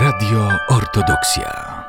Radio 0.00 0.48
Ortodoksja. 0.68 1.84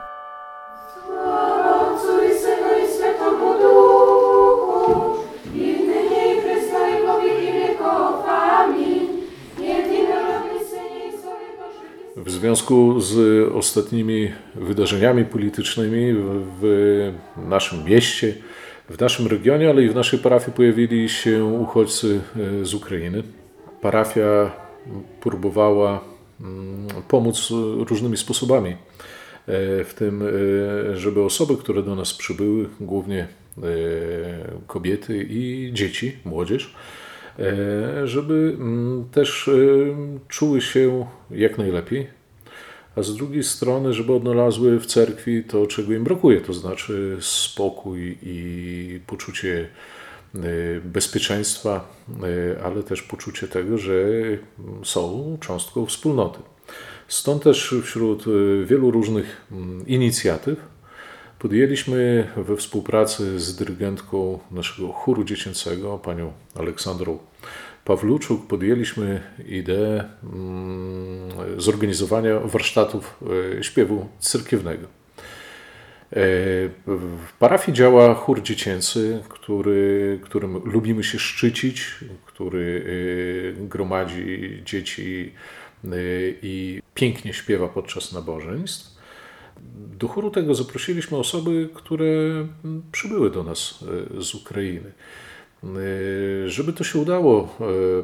W 12.15 12.29
związku 12.31 12.99
z 12.99 13.17
ostatnimi 13.53 14.31
wydarzeniami 14.55 15.25
politycznymi 15.25 16.13
w, 16.13 16.59
w 16.61 17.47
naszym 17.47 17.83
mieście, 17.83 18.33
w 18.89 18.99
naszym 18.99 19.27
regionie, 19.27 19.69
ale 19.69 19.83
i 19.83 19.89
w 19.89 19.95
naszej 19.95 20.19
parafii 20.19 20.53
pojawili 20.53 21.09
się 21.09 21.45
uchodźcy 21.45 22.21
e, 22.61 22.65
z 22.65 22.73
Ukrainy. 22.73 23.23
Parafia 23.81 24.51
próbowała 25.21 25.99
mm, 26.41 26.87
pomóc 27.07 27.49
różnymi 27.77 28.17
sposobami, 28.17 28.69
e, 28.69 28.75
w 29.83 29.93
tym, 29.93 30.21
e, 30.21 30.97
żeby 30.97 31.23
osoby, 31.23 31.57
które 31.57 31.83
do 31.83 31.95
nas 31.95 32.13
przybyły, 32.13 32.69
głównie 32.79 33.19
e, 33.19 33.63
kobiety 34.67 35.27
i 35.29 35.71
dzieci, 35.73 36.15
młodzież, 36.25 36.75
e, 37.39 38.07
żeby 38.07 38.55
mm, 38.59 39.05
też 39.11 39.47
e, 39.47 39.51
czuły 40.27 40.61
się 40.61 41.05
jak 41.31 41.57
najlepiej, 41.57 42.19
a 42.95 43.03
z 43.03 43.15
drugiej 43.15 43.43
strony, 43.43 43.93
żeby 43.93 44.13
odnalazły 44.13 44.79
w 44.79 44.85
cerkwi 44.85 45.43
to, 45.43 45.67
czego 45.67 45.93
im 45.93 46.03
brakuje, 46.03 46.41
to 46.41 46.53
znaczy 46.53 47.17
spokój 47.21 48.17
i 48.23 48.99
poczucie 49.07 49.69
e, 50.35 50.39
bezpieczeństwa, 50.83 51.93
e, 52.09 52.63
ale 52.63 52.83
też 52.83 53.01
poczucie 53.01 53.47
tego, 53.47 53.77
że 53.77 53.93
są 54.83 55.37
cząstką 55.41 55.85
wspólnoty. 55.85 56.39
Stąd 57.09 57.43
też 57.43 57.75
wśród 57.83 58.25
e, 58.27 58.65
wielu 58.65 58.91
różnych 58.91 59.45
mm, 59.51 59.87
inicjatyw 59.87 60.59
podjęliśmy 61.39 62.27
we 62.37 62.55
współpracy 62.57 63.39
z 63.39 63.55
dyrygentką 63.55 64.39
naszego 64.51 64.87
chóru 64.87 65.23
dziecięcego, 65.23 65.97
panią 65.97 66.31
Aleksandrą 66.55 67.17
Pawluczuk, 67.85 68.47
podjęliśmy 68.47 69.21
ideę 69.47 70.03
mm, 70.23 71.29
zorganizowania 71.57 72.39
warsztatów 72.39 73.19
e, 73.59 73.63
śpiewu 73.63 74.07
cerkiewnego. 74.19 74.87
E, 74.87 76.19
W 76.87 77.33
parafii 77.39 77.77
działa 77.77 78.13
chór 78.13 78.41
dziecięcy, 78.41 79.23
który, 79.29 80.19
którym 80.23 80.57
lubimy 80.57 81.03
się 81.03 81.19
szczycić, 81.19 81.95
który 82.25 82.85
e, 83.59 83.67
gromadzi 83.67 84.61
dzieci 84.65 85.31
i 86.41 86.81
pięknie 86.93 87.33
śpiewa 87.33 87.67
podczas 87.67 88.13
nabożeństw. 88.13 88.99
Do 89.97 90.07
chóru 90.07 90.31
tego 90.31 90.55
zaprosiliśmy 90.55 91.17
osoby, 91.17 91.69
które 91.73 92.05
przybyły 92.91 93.29
do 93.29 93.43
nas 93.43 93.79
e, 94.17 94.21
z 94.21 94.35
Ukrainy. 94.35 94.91
E, 95.63 95.69
Żeby 96.49 96.73
to 96.73 96.83
się 96.83 96.99
udało, 96.99 97.55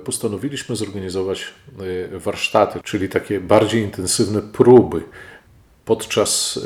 postanowiliśmy 0.04 0.76
zorganizować 0.76 1.54
warsztaty, 2.12 2.80
czyli 2.84 3.10
takie 3.10 3.40
bardziej 3.40 3.84
intensywne 3.84 4.42
próby 4.42 5.04
podczas 5.86 6.60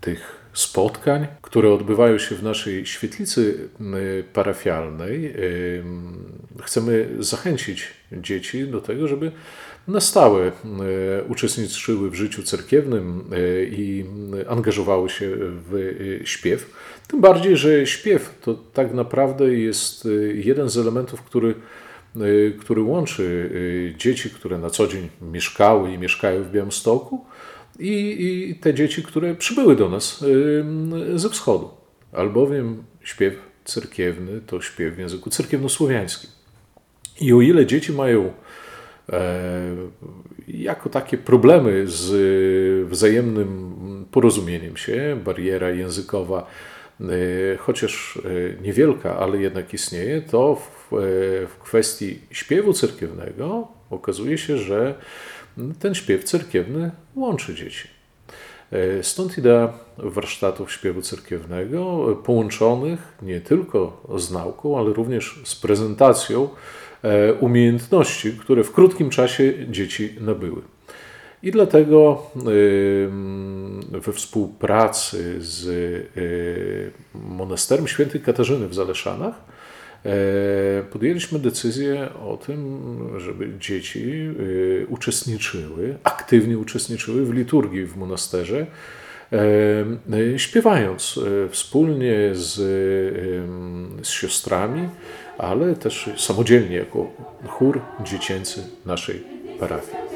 tych 0.00 0.37
spotkań, 0.58 1.26
które 1.42 1.72
odbywają 1.72 2.18
się 2.18 2.34
w 2.34 2.42
naszej 2.42 2.86
świetlicy 2.86 3.68
parafialnej. 4.32 5.34
Chcemy 6.62 7.08
zachęcić 7.18 7.88
dzieci 8.12 8.66
do 8.66 8.80
tego, 8.80 9.08
żeby 9.08 9.32
na 9.88 10.00
stałe 10.00 10.52
uczestniczyły 11.28 12.10
w 12.10 12.14
życiu 12.14 12.42
cerkiewnym 12.42 13.24
e, 13.32 13.64
i 13.64 14.04
angażowały 14.48 15.10
się 15.10 15.30
w 15.38 15.74
e, 16.22 16.26
śpiew. 16.26 16.70
Tym 17.08 17.20
bardziej, 17.20 17.56
że 17.56 17.86
śpiew 17.86 18.34
to 18.42 18.54
tak 18.54 18.94
naprawdę 18.94 19.54
jest 19.54 20.08
jeden 20.34 20.68
z 20.68 20.78
elementów, 20.78 21.22
który, 21.22 21.54
który 22.60 22.82
łączy 22.82 23.50
dzieci, 23.98 24.30
które 24.30 24.58
na 24.58 24.70
co 24.70 24.86
dzień 24.86 25.08
mieszkały 25.32 25.92
i 25.92 25.98
mieszkają 25.98 26.42
w 26.42 26.50
Białymstoku 26.50 27.24
i, 27.78 28.24
i 28.50 28.54
te 28.54 28.74
dzieci, 28.74 29.02
które 29.02 29.34
przybyły 29.34 29.76
do 29.76 29.88
nas 29.88 30.24
ze 31.14 31.30
wschodu. 31.30 31.70
Albowiem 32.12 32.82
śpiew 33.02 33.34
cerkiewny 33.64 34.40
to 34.46 34.60
śpiew 34.60 34.94
w 34.94 34.98
języku 34.98 35.30
cerkiewnosłowiańskim. 35.30 36.30
I 37.20 37.32
o 37.32 37.40
ile 37.40 37.66
dzieci 37.66 37.92
mają 37.92 38.32
e, 39.08 39.40
jako 40.48 40.88
takie 40.88 41.18
problemy 41.18 41.86
z 41.86 42.10
e, 42.10 42.90
wzajemnym 42.90 43.74
porozumieniem 44.10 44.76
się, 44.76 45.20
bariera 45.24 45.70
językowa, 45.70 46.46
e, 47.00 47.04
chociaż 47.56 48.16
e, 48.16 48.62
niewielka, 48.62 49.18
ale 49.18 49.38
jednak 49.38 49.74
istnieje, 49.74 50.22
to 50.22 50.54
w, 50.54 50.92
e, 50.92 50.96
w 51.46 51.56
kwestii 51.60 52.18
śpiewu 52.30 52.72
cerkiewnego 52.72 53.68
okazuje 53.90 54.38
się, 54.38 54.56
że 54.56 54.94
ten 55.78 55.94
śpiew 55.94 56.24
cerkiewny 56.24 56.90
łączy 57.16 57.54
dzieci. 57.54 57.88
E, 58.72 59.02
Stąd 59.02 59.38
idea 59.38 59.72
warsztatów 59.98 60.72
śpiewu 60.72 61.02
cerkiewnego, 61.02 62.12
e, 62.12 62.24
połączonych 62.24 63.00
nie 63.22 63.40
tylko 63.40 64.02
z 64.16 64.30
nauką, 64.30 64.78
ale 64.78 64.92
również 64.92 65.40
z 65.44 65.56
prezentacją 65.56 66.48
e, 67.02 67.34
umiejętności, 67.34 68.32
które 68.32 68.64
w 68.64 68.72
krótkim 68.72 69.10
czasie 69.10 69.54
dzieci 69.68 70.16
nabyły. 70.20 70.62
I 71.42 71.50
dlatego 71.50 72.22
we 73.90 74.12
współpracy 74.12 75.36
z 75.38 75.66
monasterem 77.14 77.88
świętej 77.88 78.20
Katarzyny 78.20 78.68
w 78.68 78.74
Zaleszanach 78.74 79.34
podjęliśmy 80.90 81.38
decyzję 81.38 82.08
o 82.26 82.36
tym, 82.36 82.80
żeby 83.18 83.52
dzieci 83.60 84.00
y, 84.40 84.86
uczestniczyły, 84.88 85.98
aktywnie 86.04 86.58
uczestniczyły 86.58 87.24
w 87.24 87.34
liturgii 87.34 87.84
w 87.84 87.96
monasterze, 87.96 88.66
e, 89.32 89.36
e, 90.34 90.38
śpiewając 90.38 91.18
e, 91.18 91.48
wspólnie 91.48 92.30
z, 92.32 92.54
z 94.02 94.08
siostrami, 94.08 94.88
ale 95.38 95.74
też 95.74 96.10
samodzielnie 96.16 96.76
jako 96.76 97.10
chór 97.46 97.80
dziecięcy 98.04 98.62
naszej 98.86 99.22
parafii. 99.60 100.07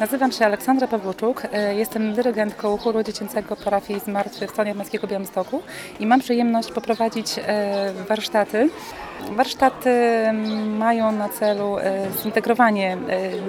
Nazywam 0.00 0.32
się 0.32 0.44
Aleksandra 0.44 0.86
Pawłuczuk, 0.86 1.42
e, 1.52 1.74
jestem 1.74 2.14
dyrygentką 2.14 2.76
chóru 2.76 3.02
dziecięcego 3.02 3.56
parafii 3.56 4.00
Zmartwychwstania 4.00 4.74
Pańskiego 4.74 5.06
Białymstoku 5.06 5.62
i 6.00 6.06
mam 6.06 6.20
przyjemność 6.20 6.72
poprowadzić 6.72 7.26
e, 7.38 7.92
warsztaty. 8.08 8.68
Warsztaty 9.30 9.90
mają 10.66 11.12
na 11.12 11.28
celu 11.28 11.78
e, 11.78 12.06
zintegrowanie 12.22 12.96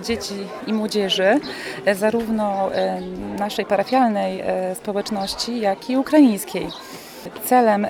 dzieci 0.04 0.36
i 0.68 0.74
młodzieży, 0.74 1.40
zarówno 1.94 2.70
naszej 3.40 3.66
parafialnej 3.66 4.44
społeczności, 4.76 5.60
jak 5.60 5.90
i 5.90 5.98
ukraińskiej. 5.98 6.68
Celem 7.44 7.88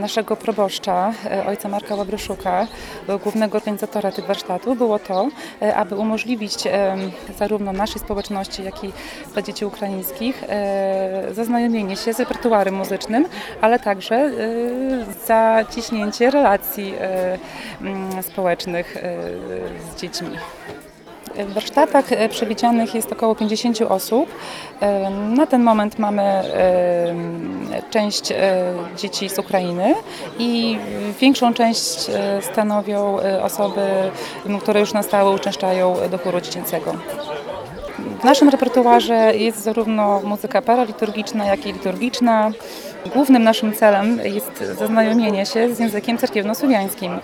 naszego 0.00 0.36
proboszcza, 0.36 1.12
e, 1.24 1.46
ojca 1.46 1.68
Marka 1.68 1.94
Łabryszuka, 1.94 2.66
e, 3.08 3.18
głównego 3.18 3.58
organizatora 3.58 4.12
tych 4.12 4.26
warsztatów, 4.26 4.78
było 4.78 4.98
to, 4.98 5.28
e, 5.62 5.76
aby 5.76 5.96
umożliwić 5.96 6.54
zarówno 7.38 7.72
naszej 7.72 8.00
społeczności, 8.00 8.64
jak 8.64 8.84
i 8.84 8.92
dla 9.32 9.42
dzieci 9.42 9.64
ukraińskich 9.64 10.44
zaznajomienie 11.32 11.96
się 11.96 12.14
z 12.14 12.20
repertuarem 12.20 12.74
muzycznym, 12.74 13.26
ale 13.60 13.78
także 13.78 14.30
zaciśnięcie 15.26 16.30
relacji 16.30 16.94
społecznych 18.22 18.96
z 19.90 20.00
dziećmi. 20.00 20.30
W 21.38 21.52
warsztatach 21.54 22.12
e, 22.12 22.28
przewidzianych 22.28 22.94
jest 22.94 23.12
około 23.12 23.34
50 23.34 23.82
osób. 23.82 24.28
E, 24.80 25.10
Na 25.10 25.46
ten 25.46 25.62
moment 25.62 25.98
mamy 25.98 26.22
e, 26.22 27.14
część 27.90 28.32
dzieci 28.96 29.28
z 29.28 29.38
Ukrainy 29.38 29.94
i 30.38 30.78
większą 31.20 31.54
część 31.54 32.10
stanowią 32.52 33.18
osoby, 33.42 33.80
które 34.60 34.80
już 34.80 34.92
na 34.92 35.02
stałe 35.02 35.30
uczęszczają 35.30 35.96
do 36.10 36.18
chóru 36.18 36.40
dziecięcego. 36.40 36.94
W 38.20 38.24
naszym 38.24 38.48
repertuarze 38.48 39.32
jest 39.36 39.62
zarówno 39.62 40.20
muzyka 40.24 40.62
paraliturgiczna, 40.62 41.44
jak 41.44 41.66
i 41.66 41.72
liturgiczna. 41.72 42.50
Głównym 43.14 43.42
naszym 43.42 43.72
celem 43.72 44.20
jest 44.24 44.64
zaznajomienie 44.78 45.46
się 45.46 45.74
z 45.74 45.78
językiem 45.78 46.18
cerkiewnosłowiańskim. 46.18 47.18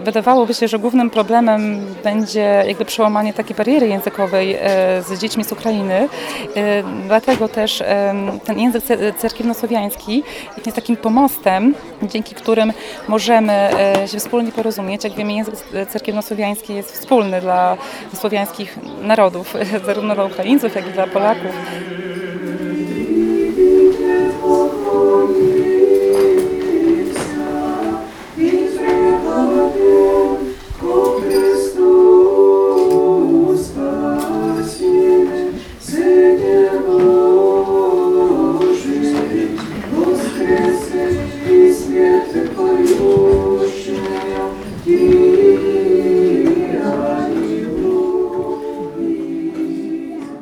Wydawałoby 0.00 0.54
się, 0.54 0.68
że 0.68 0.78
głównym 0.78 1.10
problemem 1.10 1.86
będzie 2.04 2.64
jakby 2.66 2.84
przełamanie 2.84 3.32
takiej 3.32 3.56
bariery 3.56 3.88
językowej 3.88 4.54
e, 4.54 4.58
z 5.02 5.20
dziećmi 5.20 5.44
z 5.44 5.52
Ukrainy. 5.52 6.08
E, 6.56 6.82
Dlatego 7.06 7.48
też 7.48 7.80
em, 7.86 8.40
ten 8.44 8.58
język 8.58 8.84
cer- 8.84 9.14
cerkiewnosłowiański 9.18 10.22
jest 10.66 10.76
takim 10.76 10.96
pomostem, 10.96 11.74
dzięki 12.02 12.34
którym 12.34 12.72
możemy 13.08 13.52
e, 13.52 14.08
się 14.08 14.18
wspólnie 14.18 14.52
porozumieć. 14.52 15.04
Jak 15.04 15.12
wiemy, 15.12 15.32
język 15.32 15.54
cerkiewnosłowiański 15.88 16.74
jest 16.74 16.92
wspólny 16.92 17.40
dla 17.40 17.76
słowiańskich 18.14 18.78
narodów, 19.02 19.54
zarówno 19.86 20.14
dla 20.14 20.24
Ukraińców, 20.24 20.74
jak 20.74 20.86
i 20.88 20.90
dla 20.90 21.06
Polaków. 21.06 21.50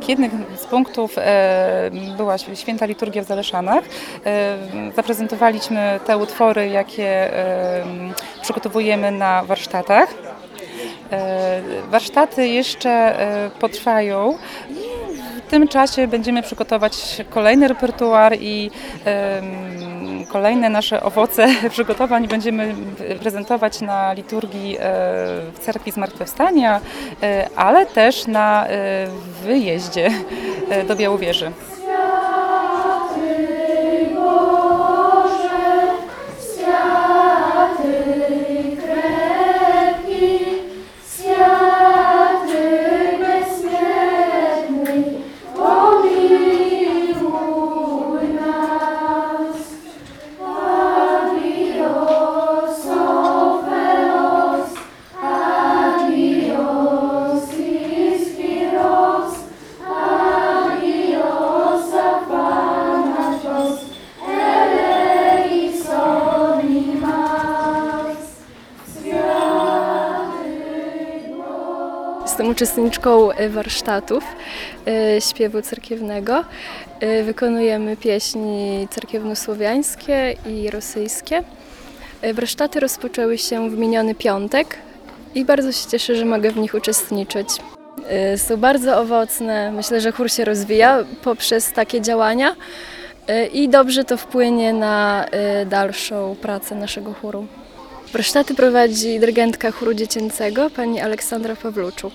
Jednym 0.08 0.44
z 0.56 0.66
punktów 0.66 1.14
e, 1.18 1.90
była 2.16 2.38
święta 2.38 2.86
liturgia 2.86 3.22
w 3.22 3.26
Zaleszanach. 3.26 3.84
E, 4.26 4.58
Zaprezentowaliśmy 4.96 6.00
te 6.06 6.16
utwory, 6.16 6.68
jakie 6.68 7.38
e, 7.38 7.84
przygotowujemy 8.42 9.10
na 9.10 9.44
warsztatach. 9.44 10.14
Warsztaty 11.90 12.48
jeszcze 12.48 13.16
potrwają. 13.60 14.38
W 15.46 15.50
tym 15.50 15.68
czasie 15.68 16.08
będziemy 16.08 16.42
przygotować 16.42 17.22
kolejny 17.30 17.68
repertuar 17.68 18.36
i 18.40 18.70
kolejne 20.32 20.68
nasze 20.68 21.02
owoce 21.02 21.48
przygotowań 21.70 22.28
będziemy 22.28 22.74
prezentować 23.20 23.80
na 23.80 24.12
liturgii 24.12 24.76
e, 24.76 24.80
w 25.52 25.58
Cerkwi 25.60 25.90
Zmartwychwstania, 25.90 26.80
e, 27.22 27.48
ale 27.56 27.86
też 27.86 28.26
na 28.26 28.66
e, 28.66 29.06
wyjeździe 29.42 30.10
do 30.88 30.96
Białowieży. 30.96 31.52
Jestem 72.42 72.56
uczestniczką 72.56 73.32
e, 73.32 73.48
warsztatów 73.48 74.24
e, 74.86 75.20
śpiewu 75.20 75.62
cerkiewnego. 75.62 76.44
E, 77.00 77.22
Wykonujemy 77.22 77.96
pieśni 77.96 78.88
cerkiewnosłowiańskie 78.90 80.34
i 80.46 80.70
rosyjskie. 80.70 81.42
Warsztaty 82.34 82.80
rozpoczęły 82.80 83.38
się 83.38 83.70
w 83.70 83.78
miniony 83.78 84.14
piątek 84.14 84.76
i 85.34 85.44
bardzo 85.44 85.72
się 85.72 85.88
cieszę, 85.90 86.14
że 86.14 86.24
mogę 86.24 86.50
w 86.50 86.56
nich 86.56 86.74
uczestniczyć. 86.74 87.48
Są 88.36 88.56
bardzo 88.56 89.00
owocne. 89.00 89.72
Myślę, 89.72 90.00
że 90.00 90.12
chór 90.12 90.30
się 90.30 90.44
rozwija 90.44 91.04
poprzez 91.24 91.72
takie 91.72 92.00
działania 92.00 92.56
i 93.52 93.68
dobrze 93.68 94.04
to 94.04 94.16
wpłynie 94.16 94.72
na 94.72 95.26
dalszą 95.66 96.36
pracę 96.40 96.74
naszego 96.74 97.12
chóru. 97.12 97.46
Warsztaty 98.13 98.55
prowadzi 98.55 99.19
dyrygentka 99.19 99.71
chóru 99.71 99.93
dziecięcego, 99.93 100.69
pani 100.69 101.01
Aleksandra 101.01 101.55
Pawluczuk. 101.55 102.13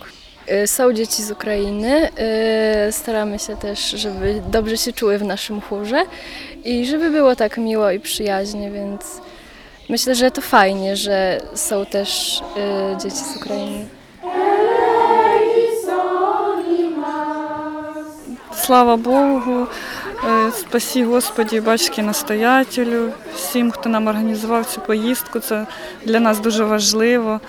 Y, 0.64 0.67
Są 0.67 0.93
dzieci 0.93 1.23
z 1.23 1.31
Ukrainy, 1.31 2.09
y, 2.88 2.93
staramy 2.93 3.38
się 3.38 3.56
też, 3.56 3.91
żeby 3.91 4.43
dobrze 4.50 4.76
się 4.76 4.93
czuły 4.93 5.19
w 5.19 5.23
naszym 5.25 5.61
chórze 5.61 6.05
i 6.64 6.87
żeby 6.87 7.11
było 7.11 7.37
tak 7.37 7.59
miło 7.59 7.91
i 7.91 8.00
przyjaźnie, 8.00 8.70
więc 8.70 9.03
myślę, 9.88 10.14
że 10.14 10.31
to 10.31 10.41
fajnie, 10.41 10.97
że 10.97 11.41
są 11.55 11.87
też 11.87 12.41
y, 12.41 12.97
dzieci 13.03 13.17
z 13.17 13.37
Ukrainy. 13.37 13.87
Eleison 15.43 16.76
imas. 16.79 18.06
Слава 18.64 18.97
Богу, 18.97 19.53
е, 19.62 19.67
спасі 20.51 21.03
Господі, 21.03 21.62
батьки 21.62 22.03
настоятелю, 22.03 23.12
всім, 23.35 23.71
хто 23.71 23.89
нам 23.89 24.07
організував 24.07 24.65
цю 24.65 24.81
поїздку. 24.81 25.39
Це 25.39 25.65
для 26.06 26.19
нас 26.19 26.39
дуже 26.39 26.63
важливо. 26.63 27.39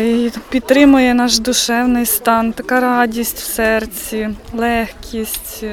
І 0.00 0.30
підтримує 0.48 1.14
наш 1.14 1.38
душевний 1.38 2.06
стан, 2.06 2.52
така 2.52 2.80
радість 2.80 3.38
в 3.38 3.54
серці, 3.54 4.30
легкість, 4.52 5.64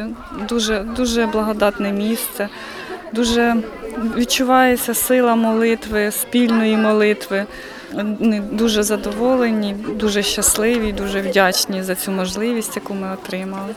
дуже, 0.50 0.80
дуже 0.80 1.26
благодатне 1.26 1.92
місце. 1.92 2.50
Дуже 3.14 3.56
відчувається 4.18 4.94
сила 4.94 5.36
молитви, 5.36 6.12
спільної 6.12 6.78
молитви. 6.78 7.46
Вони 7.94 8.40
дуже 8.52 8.84
задоволені, 8.84 9.74
дуже 9.74 10.24
щасливі, 10.24 10.92
дуже 10.92 11.22
вдячні 11.22 11.84
за 11.84 11.96
цю 11.96 12.12
можливість, 12.12 12.76
яку 12.76 12.94
ми 12.94 13.14
отримали. 13.14 13.76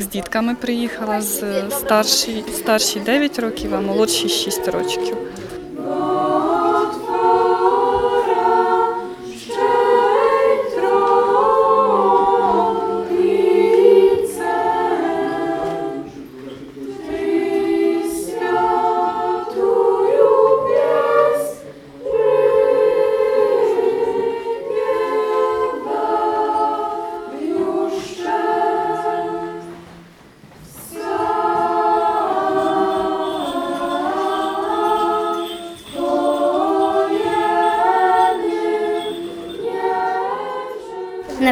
З 0.00 0.06
дітками 0.06 0.54
приїхала 0.54 1.20
з 1.20 1.70
старші, 1.70 2.44
старші 2.54 3.00
9 3.00 3.38
років, 3.38 3.74
а 3.74 3.80
молодші 3.80 4.28
6 4.28 4.68
років. 4.68 5.16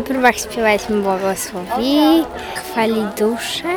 Na 0.00 0.06
próbach 0.06 0.36
śpiewaliśmy 0.36 1.02
błogosłowi, 1.02 2.24
chwali 2.56 3.06
duszę 3.18 3.68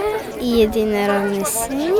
i 0.42 0.58
jedyny 0.58 1.08
rodny 1.08 1.46
synie. 1.46 1.92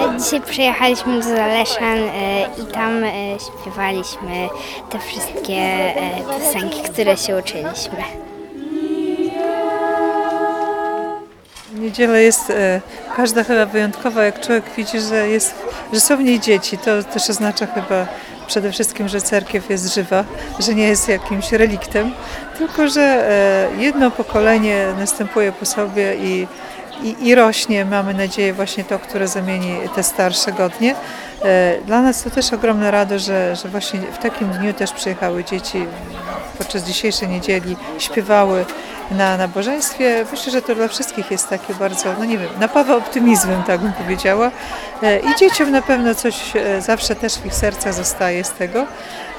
E, 0.00 0.18
Dzisiaj 0.20 0.40
przyjechaliśmy 0.40 1.16
do 1.16 1.22
Zaleszan 1.22 1.98
e, 1.98 2.42
i 2.62 2.72
tam 2.72 3.04
e, 3.04 3.10
śpiewaliśmy 3.40 4.48
te 4.90 4.98
wszystkie 4.98 5.94
piosenki, 6.30 6.82
które 6.82 7.16
się 7.16 7.36
uczyliśmy. 7.36 8.04
Niedziela 11.74 12.18
jest 12.18 12.52
każda 13.16 13.44
chyba 13.44 13.66
wyjątkowa, 13.66 14.24
jak 14.24 14.40
człowiek 14.40 14.64
widzi, 14.76 15.00
że, 15.00 15.28
jest, 15.28 15.54
że 15.92 16.00
są 16.00 16.16
w 16.16 16.24
niej 16.24 16.40
dzieci. 16.40 16.78
To 16.78 17.02
też 17.02 17.30
oznacza 17.30 17.66
chyba 17.66 18.06
przede 18.46 18.72
wszystkim, 18.72 19.08
że 19.08 19.20
cerkiew 19.20 19.70
jest 19.70 19.94
żywa, 19.94 20.24
że 20.58 20.74
nie 20.74 20.88
jest 20.88 21.08
jakimś 21.08 21.52
reliktem, 21.52 22.12
tylko 22.58 22.88
że 22.88 23.00
e, 23.02 23.82
jedno 23.82 24.10
pokolenie 24.10 24.86
następuje 24.98 25.52
po 25.52 25.66
sobie 25.66 26.16
i, 26.16 26.46
i, 27.02 27.28
i 27.28 27.34
rośnie, 27.34 27.84
mamy 27.84 28.14
nadzieję, 28.14 28.52
właśnie 28.52 28.84
to, 28.84 28.98
które 28.98 29.28
zamieni 29.28 29.76
te 29.94 30.02
starsze 30.02 30.52
godnie. 30.52 30.94
E, 31.44 31.74
Dla 31.86 32.02
nas 32.02 32.22
to 32.22 32.30
też 32.30 32.52
ogromna 32.52 32.90
radość, 32.90 33.24
że, 33.24 33.56
że 33.56 33.68
właśnie 33.68 34.00
w 34.00 34.18
takim 34.18 34.48
dniu 34.48 34.72
też 34.72 34.92
przyjechały 34.92 35.44
dzieci 35.44 35.86
podczas 36.58 36.82
dzisiejszej 36.82 37.28
niedzieli, 37.28 37.76
śpiewały 37.98 38.64
na 39.10 39.36
nabożeństwie. 39.36 40.24
Myślę, 40.30 40.52
że 40.52 40.62
to 40.62 40.74
dla 40.74 40.88
wszystkich 40.88 41.30
jest 41.30 41.48
takie 41.48 41.74
bardzo, 41.74 42.14
no 42.18 42.24
nie 42.24 42.38
wiem, 42.38 42.48
napawa 42.60 42.96
optymizmem, 42.96 43.62
tak 43.62 43.80
bym 43.80 43.92
powiedziała. 43.92 44.50
E, 45.02 45.18
I 45.18 45.36
dzieciom 45.38 45.70
na 45.70 45.82
pewno 45.82 46.14
coś 46.14 46.56
e, 46.56 46.80
zawsze 46.82 47.16
też 47.16 47.34
w 47.34 47.46
ich 47.46 47.54
sercach 47.54 47.94
zostaje 47.94 48.44
z 48.44 48.52
tego. 48.52 48.86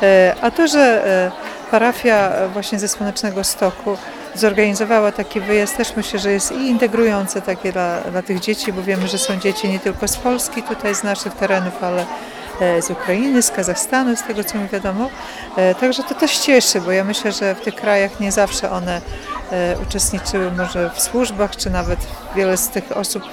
E, 0.03 0.35
A 0.41 0.51
to, 0.51 0.67
że 0.67 1.31
parafia 1.71 2.31
właśnie 2.53 2.79
ze 2.79 2.87
Słonecznego 2.87 3.43
Stoku 3.43 3.97
zorganizowała 4.35 5.11
taki 5.11 5.39
wyjazd, 5.39 5.77
też 5.77 5.95
myślę, 5.95 6.19
że 6.19 6.31
jest 6.31 6.51
i 6.51 6.67
integrujące 6.67 7.41
takie 7.41 7.71
dla, 7.71 8.01
dla 8.01 8.21
tych 8.21 8.39
dzieci, 8.39 8.73
bo 8.73 8.81
wiemy, 8.81 9.07
że 9.07 9.17
są 9.17 9.39
dzieci 9.39 9.69
nie 9.69 9.79
tylko 9.79 10.07
z 10.07 10.17
Polski, 10.17 10.63
tutaj 10.63 10.95
z 10.95 11.03
naszych 11.03 11.33
terenów, 11.33 11.83
ale 11.83 12.05
z 12.79 12.89
Ukrainy, 12.89 13.41
z 13.41 13.51
Kazachstanu, 13.51 14.15
z 14.15 14.23
tego 14.23 14.43
co 14.43 14.57
mi 14.57 14.67
wiadomo. 14.67 15.09
E, 15.57 15.75
Także 15.75 16.03
to 16.03 16.15
też 16.15 16.37
cieszy, 16.37 16.81
bo 16.81 16.91
ja 16.91 17.03
myślę, 17.03 17.31
że 17.31 17.55
w 17.55 17.61
tych 17.61 17.75
krajach 17.75 18.19
nie 18.19 18.31
zawsze 18.31 18.71
one 18.71 19.01
e, 19.51 19.75
uczestniczyły 19.87 20.51
może 20.51 20.89
w 20.89 21.01
służbach, 21.01 21.55
czy 21.55 21.69
nawet 21.69 21.99
wiele 22.35 22.57
z 22.57 22.69
tych 22.69 22.97
osób 22.97 23.23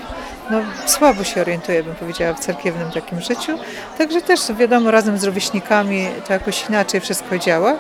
no, 0.51 0.59
słabo 0.87 1.25
się 1.25 1.41
orientuje, 1.41 1.83
bym 1.83 1.95
powiedziała, 1.95 2.35
w 2.35 2.41
cerkiewnym 2.41 2.91
takim 2.91 3.21
życiu. 3.21 3.59
Także 3.99 4.21
też 4.21 4.53
wiadomo, 4.53 4.91
razem 4.91 5.19
z 5.19 5.25
rówieśnikami 5.25 6.09
to 6.27 6.33
jakoś 6.33 6.69
inaczej 6.69 7.01
wszystko 7.01 7.39
działa. 7.39 7.75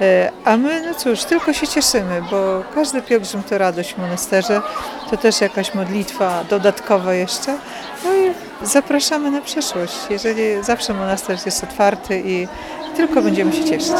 E, 0.00 0.32
A 0.44 0.56
my, 0.56 0.82
no 0.86 0.94
cóż, 0.94 1.24
tylko 1.24 1.52
się 1.52 1.68
cieszymy, 1.68 2.22
bo 2.30 2.62
każdy 2.74 3.02
pielgrzym 3.02 3.42
to 3.42 3.58
radość 3.58 3.94
w 3.94 3.98
monasterze, 3.98 4.62
to 5.10 5.16
też 5.16 5.40
jakaś 5.40 5.74
modlitwa 5.74 6.44
dodatkowa 6.50 7.14
jeszcze. 7.14 7.58
No 8.04 8.12
zapraszamy 8.62 9.30
na 9.30 9.40
przyszłość, 9.40 9.96
jeżeli 10.10 10.62
zawsze 10.62 10.94
monaster 10.94 11.38
jest 11.46 11.64
otwarty 11.64 12.22
i 12.26 12.48
tylko 12.96 13.22
będziemy 13.22 13.52
się 13.52 13.64
cieszyć. 13.64 13.96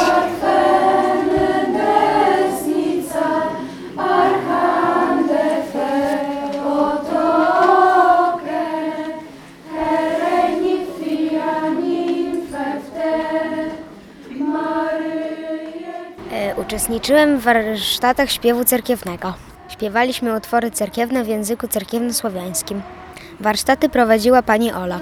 E, 16.32 16.54
Uczestniczyłem 16.56 17.38
w 17.38 17.42
warsztatach 17.42 18.30
śpiewu 18.30 18.64
cerkiewnego. 18.64 19.34
Śpiewaliśmy 19.68 20.36
utwory 20.36 20.70
cerkiewne 20.70 21.24
w 21.24 21.28
języku 21.28 21.68
cerkiewno-słowiańskim. 21.68 22.80
Warsztaty 23.40 23.88
prowadziła 23.88 24.42
pani 24.42 24.72
Ola. 24.72 25.00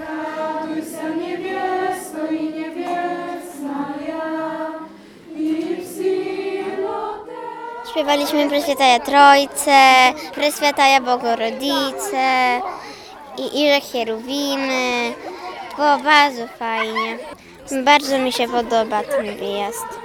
Śpiewaliśmy 7.90 8.48
Preswiataja 8.48 9.00
Trojce, 9.00 9.72
Preswiataja 10.34 11.00
Bogorodice 11.00 12.60
i 13.38 13.62
Irze 13.62 13.80
Hierowimy. 13.80 15.12
Było 15.76 15.98
bardzo 15.98 16.46
fajnie. 16.46 17.18
Bardzo 17.84 18.18
mi 18.18 18.32
się 18.32 18.48
podoba 18.48 19.02
ten 19.02 19.36
wyjazd. 19.36 20.03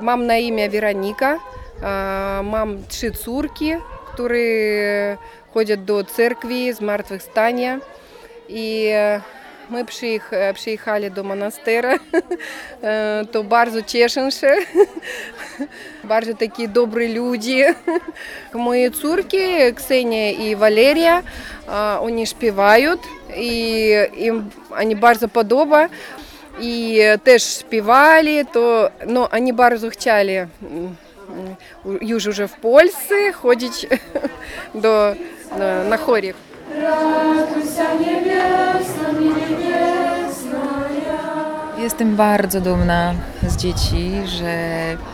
Mam 0.00 0.26
na 0.26 0.36
imię 0.36 0.68
Weronika. 0.68 1.38
А, 1.82 2.40
Mam 2.44 2.86
trzy 2.88 3.10
córki, 3.12 3.72
które 4.12 4.38
chodzą 5.54 5.74
do 5.84 6.04
cerkwi 6.04 6.72
zmartwychwstania. 6.72 7.78
I 8.48 8.86
e, 8.92 9.20
my 9.70 9.84
przyjech- 9.84 10.52
przyjechali 10.54 11.10
do 11.10 11.22
monastera. 11.24 11.94
E, 12.82 13.24
To 13.32 13.44
bardzo 13.44 13.82
cieszę 13.82 14.30
się. 14.32 14.52
Bardzo 16.04 16.34
takie 16.34 16.68
dobre 16.68 17.08
ludzie. 17.08 17.74
Moje 18.54 18.90
córki, 18.90 19.38
Ksenia 19.74 20.30
i 20.30 20.56
Waleria, 20.56 21.22
a, 21.68 21.98
oni 22.02 22.26
śpiewają 22.26 22.94
i 23.36 23.92
im 26.59 26.63
oni 26.63 26.73
bardzo 26.73 27.01
podoba. 27.01 27.13
I 27.13 27.19
też 27.23 27.43
śpiewali, 27.43 28.45
to 28.45 28.89
no, 29.07 29.29
oni 29.29 29.53
bardzo 29.53 29.89
chcieli 29.89 30.37
mm, 30.37 30.49
mm, 31.85 31.97
już 32.01 32.27
уже 32.27 32.47
w 32.47 32.53
Polsce 32.53 33.31
chodzić 33.33 33.87
do, 34.75 35.15
na, 35.59 35.83
na 35.83 35.97
chorich. 35.97 36.35
Raduйся, 36.81 37.93
niebieska 37.99 39.09
i 39.19 39.25
niebiesna 39.25 40.63
ja. 41.07 41.81
Jestem 41.83 42.15
bardzo 42.15 42.61
dumna 42.61 43.13
z 43.47 43.57
dzieci, 43.57 44.11
że 44.25 44.55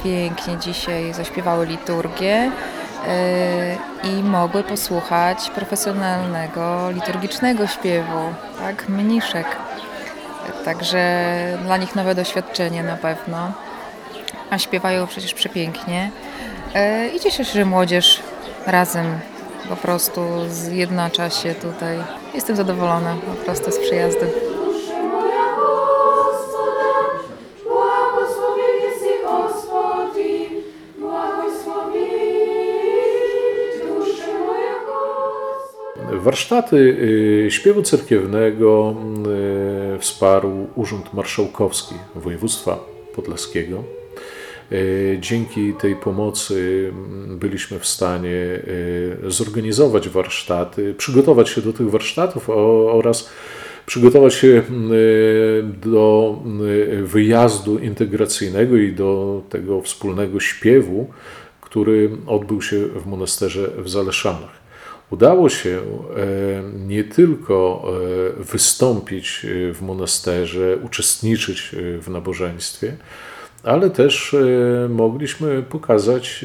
pięknie 0.04 0.58
dzisiaj 0.58 1.14
zaśpiewały 1.14 1.66
liturgię 1.66 2.52
yy, 4.04 4.12
i 4.12 4.24
mogły 4.24 4.64
posłuchać 4.64 5.50
profesjonalnego, 5.50 6.92
liturgicznego 6.92 7.68
śpiewu, 7.68 8.34
tak, 8.60 8.90
mniszek. 8.90 9.48
Także 10.65 10.99
dla 11.65 11.77
nich 11.77 11.95
nowe 11.95 12.15
doświadczenie 12.15 12.83
na 12.83 12.97
pewno. 12.97 13.53
A 14.51 14.59
śpiewają 14.59 15.07
przecież 15.07 15.35
przepięknie. 15.35 16.11
Yy, 16.75 17.09
I 17.09 17.21
cieszę 17.21 17.45
się, 17.45 17.53
że 17.53 17.65
młodzież 17.65 18.21
razem 18.67 19.07
po 19.69 19.77
prostu 19.77 20.21
zjednacza 20.49 21.31
się 21.31 21.55
tutaj. 21.55 21.99
Jestem 22.35 22.57
zadowolona 22.57 23.17
po 23.27 23.45
prostu 23.45 23.71
z 23.71 23.79
przyjazdu. 23.79 24.27
Warsztaty 36.25 36.77
y, 37.47 37.51
śpiewu 37.51 37.83
cerkiewnego 37.83 38.95
y, 39.27 39.64
wsparł 39.99 40.67
Urząd 40.75 41.15
Marszałkowski 41.15 41.95
Województwa 42.15 42.79
Podlaskiego. 43.15 43.85
Y, 44.73 45.19
Dzięki 45.21 45.75
tej 45.75 45.97
pomocy 45.97 46.91
mm, 46.93 47.39
byliśmy 47.39 47.79
w 47.79 47.87
stanie 47.87 48.31
y, 48.31 49.17
zorganizować 49.27 50.09
warsztaty, 50.09 50.95
przygotować 50.99 51.49
się 51.49 51.61
do 51.61 51.73
tych 51.73 51.91
warsztatów 51.91 52.51
oraz 52.91 53.31
przygotować 53.87 54.35
się 54.35 54.49
y, 54.49 54.63
do 55.83 56.37
y, 56.63 57.03
wyjazdu 57.03 57.79
integracyjnego 57.79 58.77
i 58.77 58.93
do 58.93 59.43
tego 59.51 59.83
wspólnego 59.83 60.41
śpiewu, 60.41 61.07
który 61.61 62.11
odbył 62.27 62.63
się 62.63 62.87
w 62.87 63.07
monasterze 63.07 63.71
w 63.79 63.89
Zaleszanach. 63.89 64.64
Udało 65.15 65.49
się 65.49 65.71
e, 65.71 65.83
nie 66.87 67.05
tylko 67.05 67.85
e, 68.39 68.43
wystąpić 68.43 69.45
e, 69.45 69.73
w 69.75 69.83
monasterze, 69.83 70.77
uczestniczyć 70.77 71.71
w 72.01 72.09
nabożeństwie, 72.09 72.97
ale 73.63 73.91
też 73.91 74.37
mogliśmy 74.89 75.63
pokazać 75.63 76.45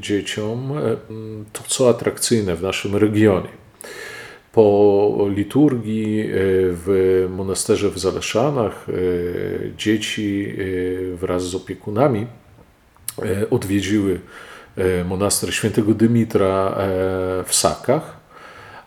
dzieciom 0.00 0.72
to, 1.52 1.62
co 1.66 1.88
atrakcyjne 1.88 2.56
w 2.56 2.62
naszym 2.62 2.96
regionie. 2.96 3.48
Po 4.52 5.28
liturgii 5.36 6.24
w 6.84 7.26
monasterze 7.30 7.90
w 7.90 7.98
Zaleszanach 7.98 8.86
dzieci 9.76 10.56
wraz 11.14 11.42
z 11.42 11.54
opiekunami 11.54 12.26
odwiedziły 13.50 14.20
monaster 15.04 15.54
świętego 15.54 15.94
Dymitra 15.94 16.68
e, 16.68 16.78
w 17.44 17.54
Sakach, 17.54 18.16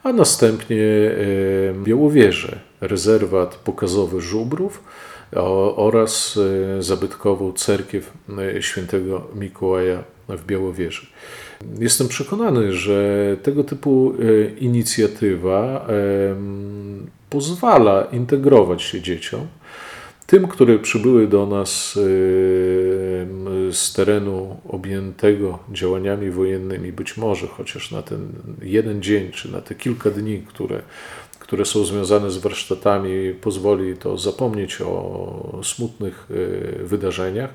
a 0.03 0.13
następnie 0.13 0.77
e, 0.77 1.83
Białowieże, 1.83 2.59
rezerwat 2.81 3.55
pokazowy 3.55 4.21
Żubrów 4.21 4.83
oraz 5.75 6.39
e, 6.77 6.83
zabytkową 6.83 7.53
cerkiew 7.53 8.13
e, 8.39 8.61
świętego 8.61 9.27
Mikołaja 9.35 10.03
w 10.29 10.45
Białowieży. 10.45 11.07
Jestem 11.79 12.07
przekonany, 12.07 12.73
że 12.73 13.37
tego 13.43 13.63
typu 13.63 14.13
e, 14.13 14.49
inicjatywa 14.49 15.87
pozwala 17.29 18.07
integrować 18.11 18.81
się 18.81 19.01
dzieciom, 19.01 19.47
tym, 20.27 20.47
które 20.47 20.79
przybyły 20.79 21.27
do 21.27 21.45
nas 21.45 21.99
z 23.71 23.93
terenu 23.93 24.57
objętego 24.69 25.59
działaniami 25.71 26.31
wojennymi, 26.31 26.91
być 26.91 27.17
może 27.17 27.47
chociaż 27.47 27.91
na 27.91 28.01
ten 28.01 28.29
jeden 28.61 29.01
dzień, 29.01 29.31
czy 29.31 29.51
na 29.51 29.61
te 29.61 29.75
kilka 29.75 30.09
dni, 30.09 30.43
które, 30.47 30.81
które 31.39 31.65
są 31.65 31.85
związane 31.85 32.31
z 32.31 32.37
warsztatami, 32.37 33.33
pozwoli 33.41 33.97
to 33.97 34.17
zapomnieć 34.17 34.81
o 34.81 35.59
smutnych 35.63 36.27
y, 36.31 36.83
wydarzeniach, 36.83 37.49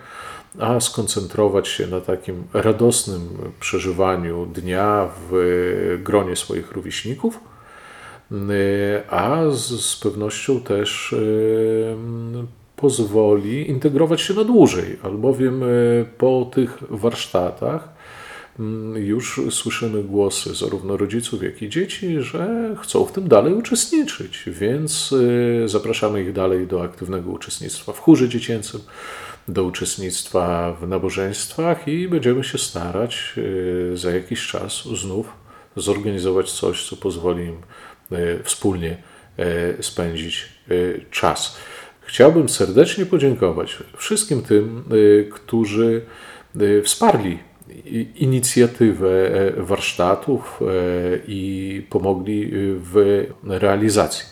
a 0.59 0.81
skoncentrować 0.81 1.69
się 1.69 1.87
na 1.87 2.01
takim 2.01 2.45
radosnym 2.53 3.29
przeżywaniu 3.61 4.47
dnia 4.47 5.09
w 5.31 5.99
gronie 6.03 6.37
swoich 6.37 6.73
rówieśników. 6.73 7.41
Y, 8.33 9.11
a 9.11 9.51
z, 9.51 9.81
z 9.81 9.97
pewnością 9.97 10.61
też 10.61 11.13
y, 11.13 11.97
pozwoli 12.81 13.71
integrować 13.71 14.21
się 14.21 14.35
na 14.35 14.45
dłużej, 14.45 14.99
albowiem 15.03 15.63
e, 15.63 15.67
po 16.19 16.51
tych 16.55 16.79
warsztatach 16.91 17.89
mm, 18.59 18.97
już 18.97 19.41
słyszymy 19.51 20.03
głosy 20.03 20.55
zarówno 20.55 20.97
rodziców, 20.97 21.43
jak 21.43 21.63
i 21.63 21.69
dzieci, 21.69 22.21
że 22.21 22.75
chcą 22.83 23.05
w 23.05 23.13
tym 23.13 23.29
dalej 23.29 23.55
uczestniczyć, 23.55 24.45
więc 24.47 25.15
e, 25.65 25.69
zapraszamy 25.69 26.23
ich 26.23 26.33
dalej 26.33 26.67
do 26.67 26.83
aktywnego 26.83 27.31
uczestnictwa 27.31 27.93
w 27.93 28.01
chórze 28.01 28.29
dziecięcym, 28.29 28.81
do 29.49 29.65
uczestnictwa 29.65 30.77
w 30.81 30.89
nabożeństwach 30.89 31.89
i 31.89 32.09
będziemy 32.09 32.45
się 32.45 32.59
starać 32.59 33.35
e, 33.93 33.97
za 33.97 34.11
jakiś 34.11 34.47
czas 34.47 34.83
znów 34.83 35.33
zorganizować 35.77 36.53
coś, 36.53 36.89
co 36.89 36.97
pozwoli 36.97 37.45
im 37.45 37.57
wspólnie 38.45 39.03
spędzić 39.81 40.49
czas. 41.11 41.57
Chciałbym 42.09 42.49
serdecznie 42.49 43.07
podziękować 43.07 43.77
wszystkim 43.97 44.43
tym, 44.43 44.85
y, 44.93 45.29
którzy 45.33 46.03
y, 46.61 46.83
wsparli 46.83 47.39
inicjatywę 48.17 49.31
e, 49.31 49.63
warsztatów 49.63 50.61
e, 50.63 50.65
i 51.27 51.83
pomogli 51.91 52.51
w 52.53 53.25
realizacji. 53.43 54.25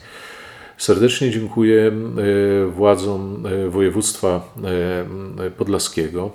Serdecznie 0.78 1.30
dziękuję 1.30 1.92
władzom 2.68 3.42
województwa 3.68 4.54
podlaskiego, 5.58 6.30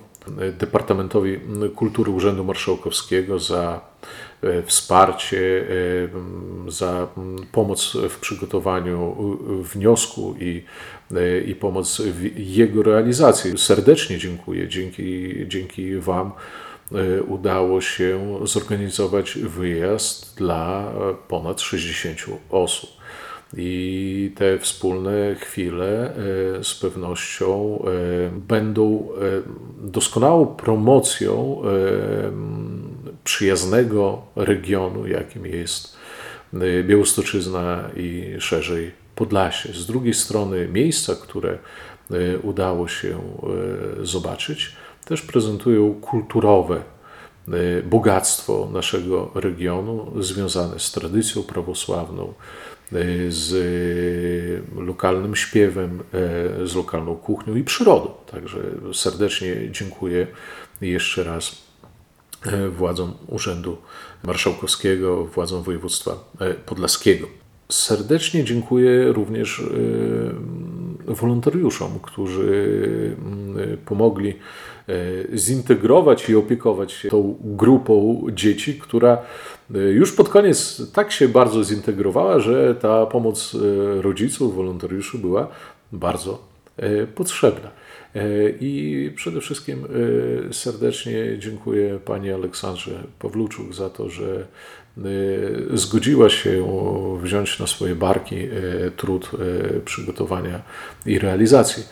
Departamentowi 0.60 1.40
Kultury 1.76 2.12
Urzędu 2.12 2.44
Marszałkowskiego 2.44 3.40
za 3.40 3.91
wsparcie, 4.66 5.66
za 6.68 7.08
pomoc 7.52 7.98
w 8.10 8.20
przygotowaniu 8.20 9.16
wniosku 9.64 10.36
i 10.40 10.64
E, 11.16 11.42
i 11.42 11.56
pomoc 11.56 12.02
w 12.02 12.40
jego 12.40 12.84
realizacji. 12.84 13.58
Serdecznie 13.58 14.18
dziękuję. 14.18 14.68
Dzięki, 14.68 15.34
dzięki 15.48 15.96
Wam 15.96 16.32
e, 16.92 17.24
udało 17.24 17.82
się 17.82 18.40
zorganizować 18.44 19.38
wyjazd 19.38 20.38
dla 20.38 20.94
ponad 21.28 21.62
60 21.62 22.18
osób. 22.50 22.90
I 23.58 24.32
te 24.36 24.60
wspólne 24.60 25.36
chwile 25.36 26.16
e, 26.60 26.64
z 26.64 26.76
pewnością 26.76 27.84
będą 28.48 29.08
doskonałą 29.78 30.46
promocją 30.46 31.62
przyjaznego 33.24 34.22
regionu, 34.36 35.08
jakim 35.08 35.46
jest 35.46 35.98
Białostoczyzna 36.84 37.90
i 37.96 38.36
szerzej 38.40 38.92
Podlasie. 39.16 39.74
Z 39.74 39.86
drugiej 39.86 40.14
strony 40.14 40.68
miejsca, 40.68 41.16
które 41.16 41.58
e, 42.12 42.38
udało 42.38 42.88
się 42.88 43.18
e, 44.02 44.06
zobaczyć, 44.06 44.76
też 45.06 45.22
prezentują 45.22 45.94
kulturowe 45.94 46.82
bogactwo 47.84 48.70
naszego 48.74 49.32
regionu 49.36 50.12
związane 50.24 50.80
z 50.80 50.92
tradycją 50.92 51.44
prawosławną, 51.44 52.34
z 53.30 53.54
lokalnym 54.76 55.36
śpiewem, 55.36 56.04
z 56.66 56.76
lokalną 56.76 57.16
kuchnią 57.16 57.56
i 57.56 57.64
przyrodą. 57.64 58.14
Także 58.32 58.60
serdecznie 58.94 59.72
dziękuję 59.72 60.28
jeszcze 60.82 61.24
raz 61.24 61.71
władzom 62.72 63.14
Urzędu 63.28 63.78
Marszałkowskiego, 64.24 65.26
władzom 65.26 65.64
województwa 65.64 66.12
podlaskiego. 66.66 67.28
Serdecznie 67.72 68.44
dziękuję 68.44 69.12
również 69.12 69.60
y, 69.60 70.32
wolontariuszom, 71.08 72.00
którzy 72.02 73.16
y, 73.58 73.78
pomogli 73.86 74.34
zintegrować 75.36 76.30
i 76.30 76.36
opiekować 76.36 76.92
się 76.92 77.10
tą 77.10 77.36
grupą 77.42 78.22
dzieci, 78.32 78.80
która 78.80 79.18
już 79.92 80.12
pod 80.12 80.30
koniec 80.30 80.82
tak 80.94 81.12
się 81.12 81.28
bardzo 81.28 81.64
zintegrowała, 81.64 82.40
że 82.40 82.76
ta 82.76 83.06
pomoc 83.06 83.58
rodziców, 84.00 84.56
wolontariuszy 84.56 85.18
była 85.18 85.48
bardzo 85.92 86.44
potrzebna. 87.16 87.70
I 88.60 89.12
przede 89.16 89.42
wszystkim 89.42 89.86
serdecznie 90.52 91.38
dziękuję 91.40 92.00
Pani 92.06 92.32
Aleksandrze 92.32 93.04
Pawluczuk 93.20 93.74
za 93.74 93.90
to, 93.90 94.10
że 94.10 94.48
Y, 94.98 95.78
zgodziła 95.78 96.30
się 96.30 96.66
wziąć 97.24 97.60
na 97.60 97.68
swoje 97.68 97.96
barki 97.96 98.36
trud 98.98 99.32
przygotowania 99.86 100.62
i 101.06 101.20
realizacji 101.20 101.84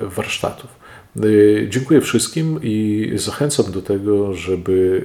warsztatów. 0.00 0.80
Dziękuję 1.68 2.00
wszystkim 2.00 2.60
i 2.62 3.10
zachęcam 3.14 3.72
do 3.72 3.82
tego, 3.82 4.34
żeby 4.34 5.02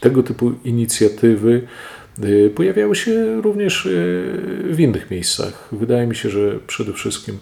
tego 0.00 0.22
typu 0.22 0.52
inicjatywy 0.64 1.62
pojawiały 2.54 2.96
się 2.96 3.42
również 3.42 3.88
w 4.70 4.80
innych 4.80 5.10
miejscach. 5.10 5.68
Wydaje 5.72 6.06
mi 6.06 6.16
się, 6.16 6.30
że 6.30 6.58
przede 6.66 6.92
wszystkim 6.92 7.38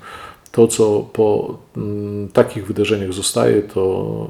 to, 0.53 0.67
co 0.67 1.09
po 1.12 1.59
takich 2.33 2.67
wydarzeniach 2.67 3.12
zostaje, 3.12 3.62
to 3.62 4.29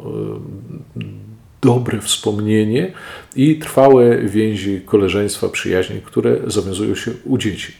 dobre 1.62 2.00
wspomnienie 2.00 2.92
i 3.36 3.58
trwałe 3.58 4.18
więzi 4.18 4.80
koleżeństwa, 4.80 5.48
przyjaźni, 5.48 6.00
które 6.00 6.36
zawiązują 6.46 6.94
się 6.94 7.10
u 7.24 7.38
dzieci. 7.38 7.72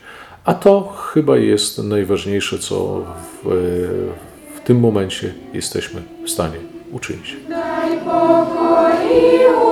A 0.45 0.55
to 0.55 0.93
chyba 0.97 1.37
jest 1.37 1.79
najważniejsze, 1.79 2.59
co 2.59 3.05
w, 3.45 3.49
w 4.57 4.61
tym 4.61 4.81
momencie 4.81 5.35
jesteśmy 5.55 6.03
w 6.25 6.31
stanie 6.31 6.57
uczynić. 6.93 7.37
Daj 7.49 7.99
pokój 7.99 9.72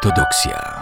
Ortodoksja. 0.00 0.79